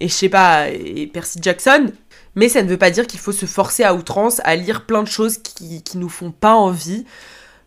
[0.00, 1.92] et je sais pas, et Percy Jackson.
[2.34, 5.02] Mais ça ne veut pas dire qu'il faut se forcer à outrance à lire plein
[5.02, 7.04] de choses qui, qui nous font pas envie.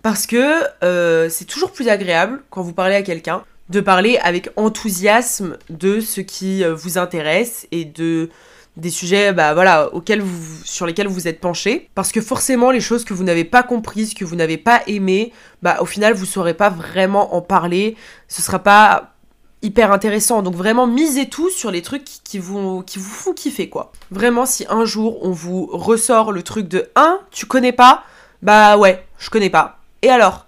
[0.01, 4.49] Parce que euh, c'est toujours plus agréable quand vous parlez à quelqu'un de parler avec
[4.55, 8.29] enthousiasme de ce qui euh, vous intéresse et de
[8.77, 9.89] des sujets bah voilà
[10.65, 14.13] sur lesquels vous êtes penché parce que forcément les choses que vous n'avez pas comprises
[14.13, 17.95] que vous n'avez pas aimées bah au final vous saurez pas vraiment en parler.
[18.27, 19.13] Ce sera pas
[19.61, 20.41] hyper intéressant.
[20.41, 23.93] Donc vraiment misez tout sur les trucs qui vous qui vous font kiffer quoi.
[24.11, 28.03] Vraiment si un jour on vous ressort le truc de 1 tu connais pas?
[28.41, 29.79] Bah ouais je connais pas.
[30.01, 30.45] Et alors?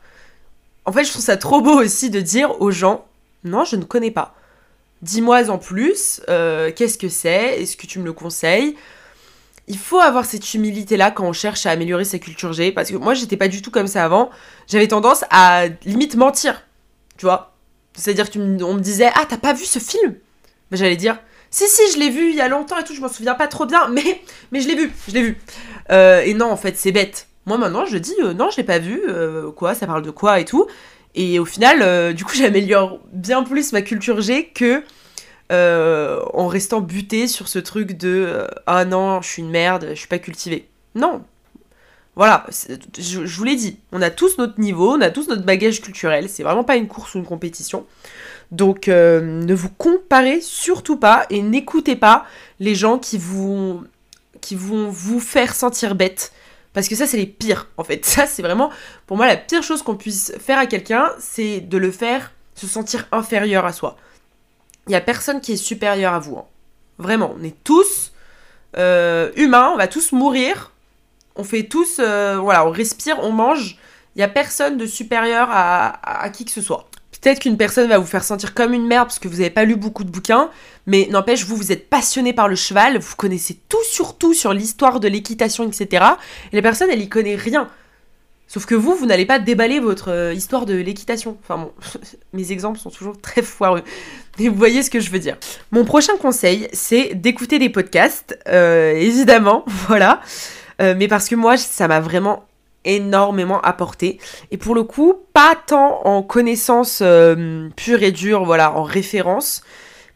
[0.88, 3.07] En fait, je trouve ça trop beau aussi de dire aux gens
[3.43, 4.36] non, je ne connais pas.
[5.02, 7.62] Dis-moi en plus, euh, qu'est-ce que c'est?
[7.62, 8.76] Est-ce que tu me le conseilles?
[9.67, 12.95] Il faut avoir cette humilité-là quand on cherche à améliorer sa culture G, parce que
[12.95, 14.30] moi, j'étais pas du tout comme ça avant.
[14.67, 16.63] J'avais tendance à limite mentir,
[17.17, 17.54] tu vois?
[17.93, 18.39] C'est-à-dire qu'on
[18.73, 20.15] me disait Ah, t'as pas vu ce film?
[20.71, 21.19] Ben, J'allais dire
[21.52, 23.47] Si, si, je l'ai vu il y a longtemps et tout, je m'en souviens pas
[23.47, 24.21] trop bien, mais,
[24.52, 25.38] mais je l'ai vu, je l'ai vu.
[25.91, 27.28] Euh, et non, en fait, c'est bête.
[27.45, 29.02] Moi, maintenant, je dis euh, Non, je l'ai pas vu,
[29.56, 30.67] quoi, ça parle de quoi et tout?
[31.15, 34.84] Et au final, euh, du coup, j'améliore bien plus ma culture G que
[35.52, 39.88] euh, en restant buté sur ce truc de euh, ah non, je suis une merde,
[39.89, 40.67] je suis pas cultivé.
[40.96, 41.24] Non.
[42.15, 42.48] Voilà,
[42.98, 46.28] je, vous l'ai dit, on a tous notre niveau, on a tous notre bagage culturel,
[46.30, 47.86] c'est vraiment pas une course ou une compétition.
[48.50, 52.26] Donc ne vous comparez surtout pas et n'écoutez pas
[52.60, 53.84] les gens qui vont
[54.89, 56.32] vous faire sentir bête
[56.78, 58.06] parce que ça, c'est les pires, en fait.
[58.06, 58.70] Ça, c'est vraiment,
[59.08, 62.68] pour moi, la pire chose qu'on puisse faire à quelqu'un, c'est de le faire se
[62.68, 63.98] sentir inférieur à soi.
[64.86, 66.38] Il n'y a personne qui est supérieur à vous.
[66.38, 66.46] Hein.
[67.00, 68.12] Vraiment, on est tous
[68.78, 70.72] euh, humains, on va tous mourir.
[71.36, 73.80] On fait tous, euh, voilà, on respire, on mange.
[74.16, 76.88] Il n'y a personne de supérieur à qui que ce soit.
[77.21, 79.65] Peut-être qu'une personne va vous faire sentir comme une merde parce que vous n'avez pas
[79.65, 80.49] lu beaucoup de bouquins,
[80.86, 84.53] mais n'empêche, vous, vous êtes passionné par le cheval, vous connaissez tout sur tout sur
[84.53, 86.06] l'histoire de l'équitation, etc.
[86.51, 87.69] Et la personne, elle y connaît rien.
[88.47, 91.38] Sauf que vous, vous n'allez pas déballer votre euh, histoire de l'équitation.
[91.43, 91.71] Enfin bon,
[92.34, 93.84] mes exemples sont toujours très foireux.
[94.39, 95.38] Mais vous voyez ce que je veux dire.
[95.71, 100.21] Mon prochain conseil, c'est d'écouter des podcasts, euh, évidemment, voilà.
[100.82, 102.47] Euh, mais parce que moi, ça m'a vraiment
[102.88, 104.19] énormément apporté.
[104.50, 109.62] Et pour le coup, pas tant en connaissance euh, pure et dure, voilà, en référence,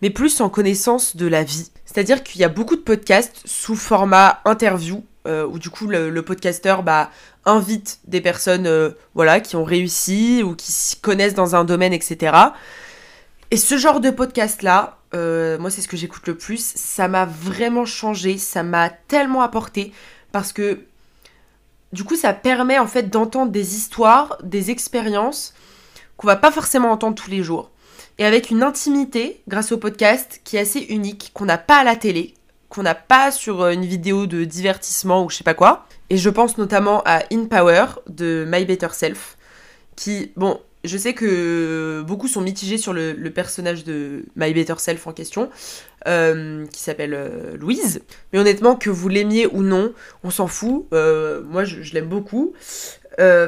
[0.02, 1.70] mais plus en connaissance de la vie.
[1.86, 6.20] C'est-à-dire qu'il y a beaucoup de podcasts sous format interview, euh, où du coup le,
[6.22, 7.12] podcasteur bah,
[7.46, 11.94] invite des personnes euh, voilà, qui ont réussi ou qui s'y connaissent dans un domaine,
[11.94, 12.36] etc.
[13.52, 17.86] Et ce genre de podcast-là, moi c'est ce que j'écoute le plus, ça m'a vraiment
[17.86, 19.92] changé, ça m'a tellement apporté,
[20.32, 20.86] parce que
[21.94, 25.54] du coup, ça permet en fait d'entendre des histoires, des expériences
[26.18, 27.72] qu'on va pas forcément entendre tous les jours.
[28.18, 31.84] Et avec une intimité, grâce au podcast, qui est assez unique, qu'on n'a pas à
[31.84, 32.36] la télé,
[32.70, 35.86] qu'on n'a pas sur euh, une vidéo de divertissement ou je sais pas quoi.
[36.10, 39.38] Et je pense notamment à In Power de My Better Self,
[39.96, 45.06] qui, bon, je sais que beaucoup sont mitigés sur le, personnage de My Better Self
[45.08, 45.50] en question,
[46.08, 48.02] euh, qui s'appelle euh, Louise.
[48.34, 50.88] Mais honnêtement, que vous l'aimiez ou non, on s'en fout.
[50.94, 52.54] Euh, moi, je, l'aime beaucoup.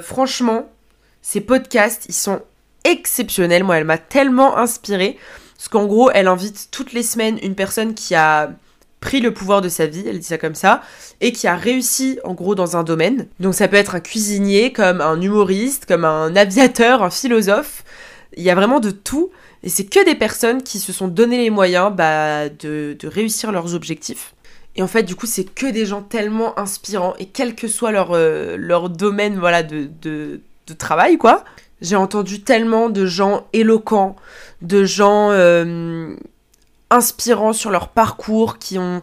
[0.03, 0.69] franchement,
[1.21, 2.41] ces podcasts, ils sont
[2.83, 3.63] exceptionnels.
[3.63, 5.17] Moi, elle m'a tellement inspirée.
[5.57, 8.51] Parce qu'en gros, elle invite toutes les semaines une personne qui a
[9.03, 10.81] pris le pouvoir de sa vie, elle dit ça comme ça,
[11.19, 13.27] et qui a réussi en gros dans un domaine.
[13.41, 17.83] Donc ça peut être un cuisinier, comme un humoriste, comme un aviateur, un philosophe.
[18.37, 19.29] Il y a vraiment de tout.
[19.61, 23.75] Et c'est que des personnes qui se sont donné les moyens bah, de, réussir leurs
[23.75, 24.33] objectifs.
[24.77, 27.13] Et en fait, du coup, c'est que des gens tellement inspirants.
[27.19, 30.39] Et quel que soit leur, euh, leur domaine voilà, de, de,
[30.77, 31.43] travail, quoi.
[31.81, 34.15] J'ai entendu tellement de gens éloquents,
[34.61, 36.15] de gens euh,
[36.93, 39.01] inspirants sur leur parcours, qui ont,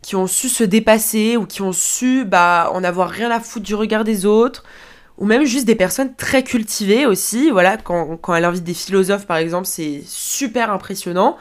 [0.00, 3.66] qui ont su se dépasser ou qui ont su bah, en avoir rien à foutre
[3.66, 4.64] du regard des autres,
[5.18, 7.50] ou même juste des personnes très cultivées aussi.
[7.50, 11.36] Voilà, quand, quand elle invite des philosophes par exemple, c'est super impressionnant.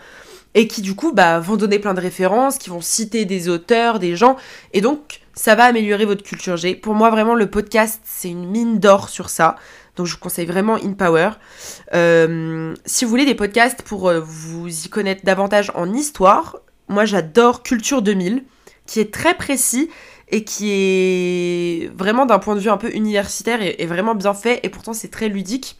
[0.53, 3.99] Et qui du coup bah, vont donner plein de références, qui vont citer des auteurs,
[3.99, 4.35] des gens.
[4.73, 6.75] Et donc ça va améliorer votre culture G.
[6.75, 9.55] Pour moi vraiment le podcast c'est une mine d'or sur ça.
[10.01, 11.29] Donc je vous conseille vraiment In Power.
[11.93, 17.05] Euh, si vous voulez des podcasts pour euh, vous y connaître davantage en histoire, moi
[17.05, 18.43] j'adore Culture 2000,
[18.87, 19.91] qui est très précis
[20.29, 24.59] et qui est vraiment d'un point de vue un peu universitaire et, vraiment bien fait
[24.63, 25.77] et pourtant c'est très ludique.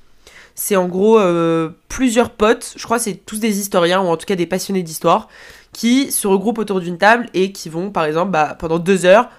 [0.54, 4.28] C'est en gros euh, plusieurs potes, je crois c'est tous des historiens ou en tout
[4.28, 5.30] cas des passionnés d'histoire,
[5.74, 9.30] qui se regroupent autour d'une table et qui vont par exemple bah, pendant deux heures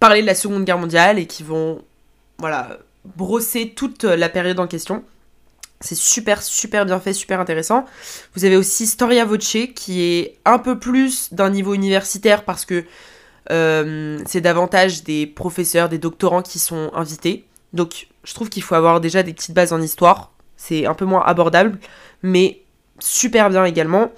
[0.00, 1.80] parler de la Seconde Guerre mondiale et qui vont
[2.36, 5.04] voilà brosser toute la période en question.
[5.80, 7.84] C'est super, super bien fait, super intéressant.
[8.34, 12.84] Vous avez aussi Storia Voce qui est un peu plus d'un niveau universitaire parce que
[13.50, 17.44] euh, c'est davantage des professeurs, des doctorants qui sont invités.
[17.72, 20.30] Donc je trouve qu'il faut avoir déjà des petites bases en histoire.
[20.56, 21.78] C'est un peu moins abordable,
[22.22, 22.62] mais
[23.00, 24.12] super bien également.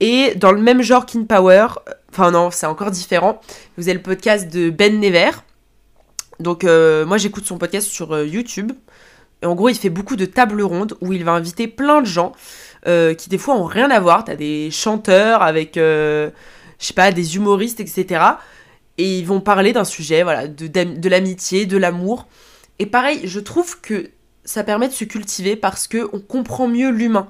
[0.00, 1.68] Et dans le même genre qu'In Power,
[2.10, 3.40] enfin non, c'est encore différent.
[3.76, 5.30] Vous avez le podcast de Ben Never
[6.44, 8.70] donc euh, moi j'écoute son podcast sur euh, YouTube.
[9.42, 12.06] Et en gros il fait beaucoup de tables rondes où il va inviter plein de
[12.06, 12.32] gens
[12.86, 14.24] euh, qui des fois ont rien à voir.
[14.24, 16.30] T'as des chanteurs avec, je
[16.78, 18.22] sais pas, des humoristes, etc.
[18.96, 22.28] Et ils vont parler d'un sujet, voilà, de, l'amitié, de l'amour.
[22.78, 24.10] Et pareil, je trouve que
[24.44, 27.28] ça permet de se cultiver parce que on comprend mieux l'humain.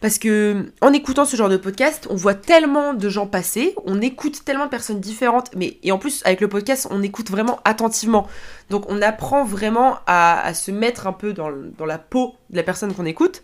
[0.00, 4.00] Parce que en écoutant ce genre de podcast, on voit tellement de gens passer, on
[4.00, 7.58] écoute tellement de personnes différentes, mais et en plus avec le podcast, on écoute vraiment
[7.64, 8.28] attentivement.
[8.70, 11.50] Donc on apprend vraiment à, se mettre un peu dans,
[11.84, 13.42] la peau de la personne qu'on écoute.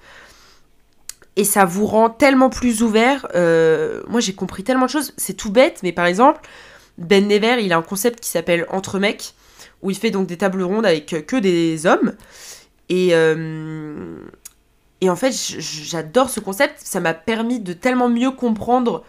[1.35, 3.27] Et ça vous rend tellement plus ouvert.
[3.35, 6.41] Euh, moi j'ai compris tellement de choses, c'est tout bête, mais par exemple,
[6.99, 9.35] Ben Never, il a un concept qui s'appelle Entre mecs,
[9.83, 12.15] où il fait donc des tables rondes avec que des hommes.
[12.91, 14.19] Et, euh,
[15.05, 16.81] et en fait, j'adore ce concept.
[16.83, 19.05] Ça m'a permis de tellement mieux comprendre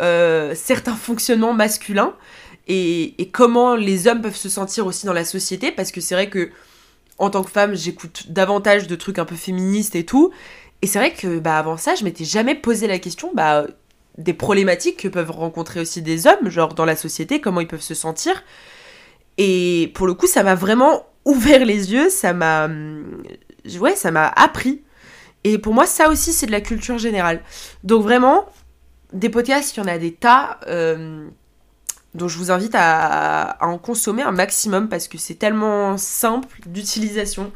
[0.00, 2.14] euh, certains fonctionnements masculins
[2.66, 5.70] et, comment les hommes peuvent se sentir aussi dans la société.
[5.70, 6.50] Parce que c'est vrai que
[7.18, 10.30] en tant que femme, j'écoute davantage de trucs un peu féministes et tout.
[10.80, 13.66] Et c'est vrai que bah, avant ça, je m'étais jamais posé la question bah,
[14.16, 17.82] des problématiques que peuvent rencontrer aussi des hommes, genre dans la société, comment ils peuvent
[17.82, 18.44] se sentir.
[19.36, 22.66] Et pour le coup, ça m'a vraiment ouvert les yeux, ça m'a
[23.78, 24.82] ouais, ça m'a appris
[25.44, 27.42] et pour moi, ça aussi, c'est de la culture générale.
[27.84, 28.46] Donc vraiment,
[29.12, 30.58] des podcasts, il y en a des tas.
[30.66, 31.28] Euh,
[32.14, 37.50] dont je vous invite à, en consommer un maximum parce que c'est tellement simple d'utilisation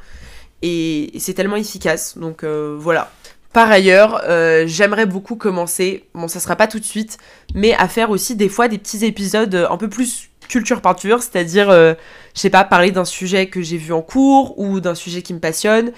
[0.63, 2.19] et, c'est tellement efficace.
[2.19, 3.11] Donc euh, voilà.
[3.53, 7.19] Par ailleurs, euh, j'aimerais beaucoup commencer, bon ça sera pas tout de suite,
[7.55, 11.71] mais à faire aussi des fois des petits épisodes un peu plus culture peinture, c'est-à-dire,
[11.71, 11.95] euh,
[12.39, 15.35] je sais pas, parler d'un sujet que j'ai vu en cours ou d'un sujet qui
[15.35, 15.91] me passionne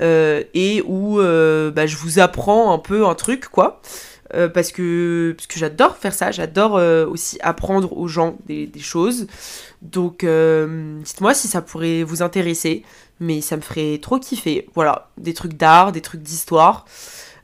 [0.00, 3.82] euh, et où euh, bah, je vous apprends un peu un truc, quoi.
[4.54, 6.74] parce que, parce que j'adore faire ça, j'adore
[7.10, 9.26] aussi apprendre aux gens des, choses.
[9.82, 12.84] Donc, dites-moi si ça pourrait vous intéresser,
[13.18, 14.68] mais ça me ferait trop kiffer.
[14.76, 16.84] Voilà, des trucs d'art, des trucs d'histoire.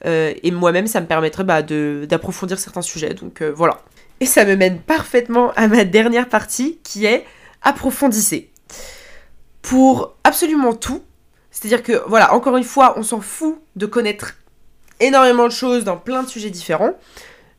[0.04, 3.14] et moi-même, ça me permettrait bah, d'approfondir certains sujets.
[3.14, 3.80] Donc voilà.
[4.20, 7.24] Et ça me mène parfaitement à ma dernière partie qui est
[7.64, 8.50] approfondissez.
[9.62, 11.02] Pour absolument tout,
[11.50, 14.34] c'est-à-dire que voilà, encore une fois, on s'en fout de connaître
[15.00, 16.94] énormément de choses dans plein de sujets différents,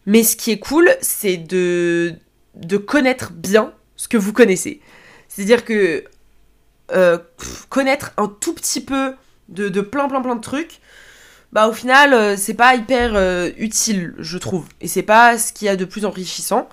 [0.06, 2.13] mais ce qui est cool, c'est de,
[2.56, 4.82] de connaître bien ce que vous connaissez.
[5.28, 6.06] C'est-à-dire que
[7.70, 9.15] connaître un tout petit peu
[9.50, 10.80] de, de, plein plein plein de trucs,
[11.52, 13.15] bah au final c'est pas hyper
[13.58, 14.65] utile je trouve.
[14.82, 16.70] Et c'est pas ce qu'il y a de plus enrichissant.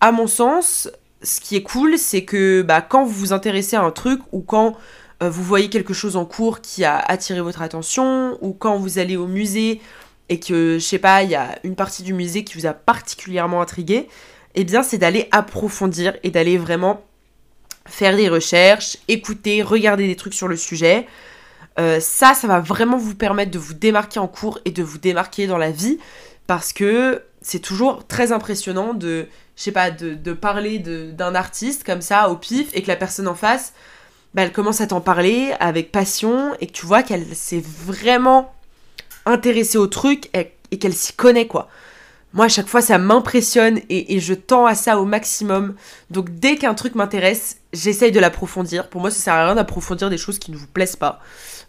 [0.00, 0.90] À mon sens,
[1.24, 4.40] ce qui est cool, c'est que bah, quand vous vous intéressez à un truc ou
[4.40, 4.76] quand
[5.22, 8.98] euh, vous voyez quelque chose en cours qui a attiré votre attention ou quand vous
[8.98, 9.80] allez au musée
[10.28, 12.72] et que, je sais pas, il y a une partie du musée qui vous a
[12.72, 14.08] particulièrement intrigué,
[14.54, 17.02] eh bien c'est d'aller approfondir et d'aller vraiment
[17.86, 21.06] faire des recherches, écouter, regarder des trucs sur le sujet.
[21.78, 24.98] Euh, ça, ça va vraiment vous permettre de vous démarquer en cours et de vous
[24.98, 25.98] démarquer dans la vie
[26.46, 32.30] parce que c'est toujours très impressionnant de, je pas, de, parler d'un artiste comme ça
[32.30, 33.74] au pif et que la personne en face,
[34.32, 38.54] bah, elle commence à t'en parler avec passion et que tu vois qu'elle s'est vraiment
[39.26, 41.68] intéressée au truc et, qu'elle s'y connaît quoi.
[42.32, 45.74] Moi, à chaque fois, ça m'impressionne et, je tends à ça au maximum.
[46.10, 48.88] Donc, dès qu'un truc m'intéresse, j'essaye de l'approfondir.
[48.88, 51.20] Pour moi, ça sert à rien d'approfondir des choses qui ne vous plaisent pas.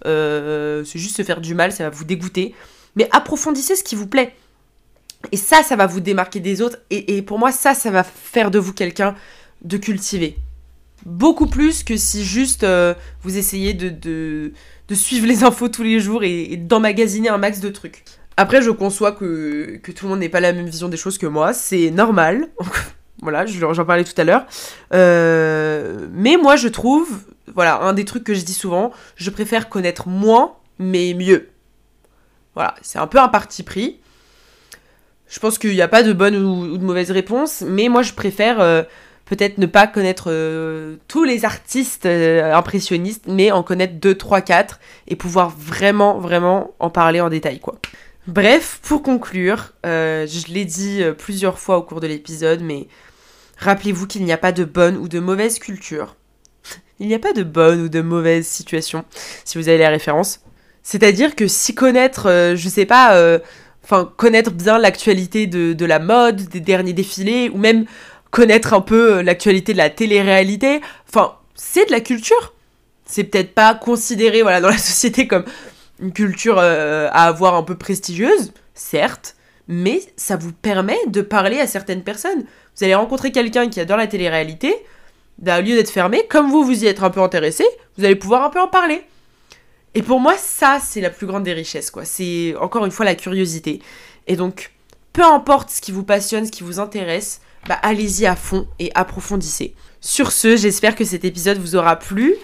[0.07, 2.55] Euh, c'est juste se faire du mal, ça va vous dégoûter.
[2.95, 4.33] Mais approfondissez ce qui vous plaît.
[5.31, 6.77] Et ça, ça va vous démarquer des autres.
[6.89, 9.15] Et, pour moi, ça, ça va faire de vous quelqu'un
[9.63, 10.37] de cultivé.
[11.05, 14.51] Beaucoup plus que si juste euh, vous essayez de,
[14.91, 18.03] suivre les infos tous les jours et, d'emmagasiner un max de trucs.
[18.37, 21.17] Après, je conçois que, que tout le monde n'ait pas la même vision des choses
[21.17, 21.53] que moi.
[21.53, 22.49] C'est normal.
[23.21, 24.45] voilà, j'en parlais tout à l'heure.
[24.93, 27.23] Euh, mais moi, je trouve,
[27.53, 31.49] voilà, un des trucs que je dis souvent, je préfère connaître moins, mais mieux.
[32.55, 33.99] Voilà, c'est un peu un parti pris.
[35.27, 38.13] Je pense qu'il n'y a pas de bonne ou, de mauvaise réponse, mais moi je
[38.13, 38.83] préfère euh,
[39.25, 44.41] peut-être ne pas connaître euh, tous les artistes euh, impressionnistes, mais en connaître 2, 3,
[44.41, 47.75] 4 et pouvoir vraiment, vraiment en parler en détail, quoi.
[48.27, 52.87] Bref, pour conclure, je l'ai dit plusieurs fois au cours de l'épisode, mais
[53.59, 56.15] rappelez-vous qu'il n'y a pas de bonne ou de mauvaise culture.
[56.99, 59.05] Il n'y a pas de bonne ou de mauvaise situation,
[59.43, 60.39] si vous avez les références.
[60.81, 63.39] C'est-à-dire que si connaître, je sais pas
[63.85, 67.85] enfin connaître bien l'actualité de, la mode, des derniers défilés, ou même
[68.31, 70.81] connaître un peu euh, l'actualité de la télé-réalité.
[71.07, 72.53] Enfin, c'est de la culture.
[73.05, 75.45] C'est peut-être pas considéré voilà, dans la société comme
[75.99, 79.35] une culture euh, à avoir un peu prestigieuse, certes,
[79.67, 82.43] mais ça vous permet de parler à certaines personnes.
[82.75, 84.75] Vous allez rencontrer quelqu'un qui adore la télé-réalité,
[85.37, 87.63] bah, au lieu d'être fermé, comme vous vous y êtes un peu intéressé,
[87.97, 89.03] vous allez pouvoir un peu en parler.
[89.95, 92.05] Et pour moi, ça, c'est la plus grande des richesses, quoi.
[92.05, 93.81] C'est encore une fois la curiosité.
[94.27, 94.71] Et donc,
[95.13, 98.91] peu importe ce qui vous passionne, ce qui vous intéresse, bah, allez-y à fond et
[98.93, 99.73] approfondissez.
[100.01, 102.35] Sur ce, j'espère que cet épisode vous aura plu.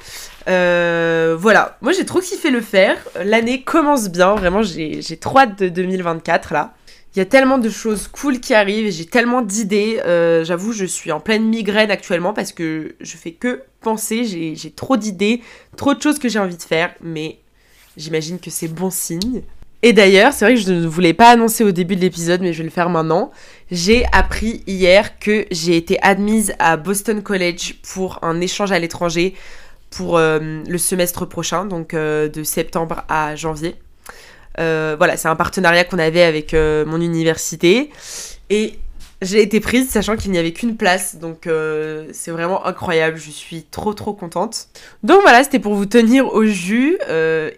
[0.47, 2.97] Euh, voilà, moi j'ai trop kiffé le faire.
[3.23, 6.73] L'année commence bien, vraiment j'ai trop hâte de 2024 là.
[7.13, 10.01] Il y a tellement de choses cool qui arrivent et j'ai tellement d'idées.
[10.05, 14.23] Euh, j'avoue, je suis en pleine migraine actuellement parce que je fais que penser.
[14.23, 15.41] J'ai trop d'idées,
[15.75, 17.39] trop de choses que j'ai envie de faire, mais
[17.97, 19.41] j'imagine que c'est bon signe.
[19.83, 22.53] Et d'ailleurs, c'est vrai que je ne voulais pas annoncer au début de l'épisode, mais
[22.53, 23.31] je vais le faire maintenant.
[23.71, 29.33] J'ai appris hier que j'ai été admise à Boston College pour un échange à l'étranger
[29.89, 33.75] pour euh, le semestre prochain, donc euh, de septembre à janvier.
[34.59, 37.89] Euh, voilà, c'est un partenariat qu'on avait avec euh, mon université.
[38.49, 38.79] Et
[39.21, 41.15] j'ai été prise sachant qu'il n'y avait qu'une place.
[41.17, 43.17] Donc euh, c'est vraiment incroyable.
[43.17, 44.67] Je suis trop trop contente.
[45.03, 46.97] Donc voilà, c'était pour vous tenir au jus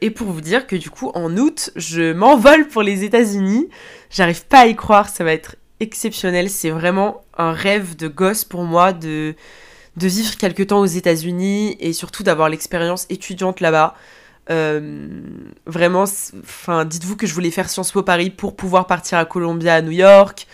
[0.02, 3.70] et pour vous dire que du coup en août, je m'envole pour les États-Unis.
[4.10, 6.50] J'arrive pas à y croire, ça va être exceptionnel.
[6.50, 9.36] C'est vraiment un rêve de gosse pour moi de,
[9.98, 13.96] de vivre quelque temps aux États-Unis et surtout d'avoir l'expérience étudiante là-bas.
[14.50, 15.22] Euh,
[15.66, 19.76] vraiment, enfin, dites-vous que je voulais faire Sciences Po Paris pour pouvoir partir à Columbia,
[19.76, 20.48] à New York.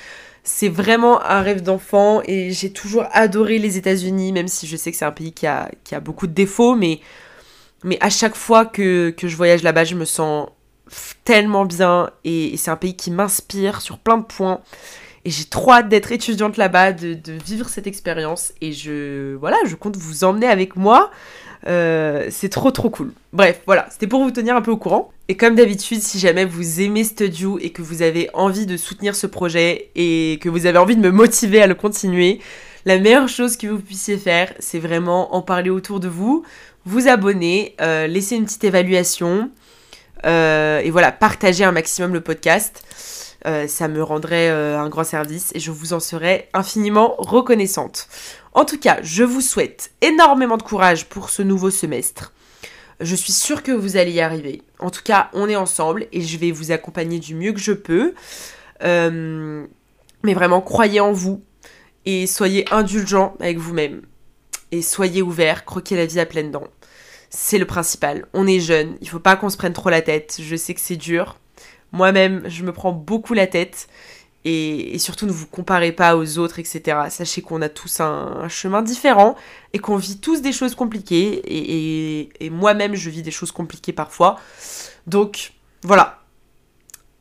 [0.44, 4.92] C'est vraiment un rêve d'enfant et j'ai toujours adoré les États-Unis, même si je sais
[4.92, 7.02] que c'est un pays qui a, qui a beaucoup de défauts, mais,
[7.84, 10.50] mais à chaque fois que, que je voyage là-bas, je me sens
[11.24, 14.62] tellement bien et, c'est un pays qui m'inspire sur plein de points.
[15.26, 18.54] Et j'ai trop hâte d'être étudiante là-bas, de, de, vivre cette expérience.
[18.62, 21.12] Et je, voilà, je compte vous emmener avec moi.
[21.68, 23.12] Euh, c'est trop trop cool.
[23.34, 25.12] Bref, voilà, c'était pour vous tenir un peu au courant.
[25.28, 29.16] Et comme d'habitude, si jamais vous aimez Studio et que vous avez envie de soutenir
[29.16, 32.40] ce projet et que vous avez envie de me motiver à le continuer,
[32.86, 36.44] la meilleure chose que vous puissiez faire, c'est vraiment en parler autour de vous,
[36.86, 39.52] vous abonner, euh, laisser une petite évaluation
[40.26, 43.29] euh, et voilà, partager un maximum le podcast.
[43.46, 48.08] Ça me rendrait un grand service et je vous en serais infiniment reconnaissante.
[48.54, 52.34] En tout cas, je vous souhaite énormément de courage pour ce nouveau semestre.
[53.00, 54.62] Je suis sûre que vous allez y arriver.
[54.80, 57.72] En tout cas, on est ensemble et je vais vous accompagner du mieux que je
[57.72, 58.14] peux.
[58.84, 59.66] Euh,
[60.24, 61.42] mais vraiment, croyez en vous
[62.06, 64.02] et soyez indulgents avec vous-même.
[64.72, 66.68] Et soyez ouverts, croquez la vie à pleines dents.
[67.30, 68.26] c'est le principal.
[68.34, 70.38] On est jeune, il faut pas qu'on se prenne trop la tête.
[70.42, 71.38] Je sais que c'est dur.
[71.92, 73.88] Moi-même, je me prends beaucoup la tête.
[74.46, 76.98] Et, surtout, ne vous comparez pas aux autres, etc.
[77.10, 79.36] Sachez qu'on a tous un, chemin différent
[79.74, 81.42] et qu'on vit tous des choses compliquées.
[82.40, 84.40] Et, moi-même, je vis des choses compliquées parfois.
[85.08, 86.20] Donc, voilà.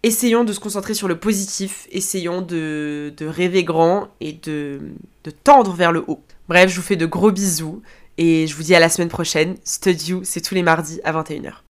[0.05, 1.89] Essayons de se concentrer sur le positif.
[1.91, 4.81] Essayons de, rêver grand et de,
[5.25, 6.23] de tendre vers le haut.
[6.49, 7.83] Bref, je vous fais de gros bisous.
[8.17, 9.57] Et je vous dis à la semaine prochaine.
[9.65, 11.68] Studio, c'est tous les mardis à 21h.